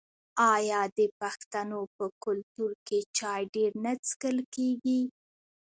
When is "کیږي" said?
4.55-5.01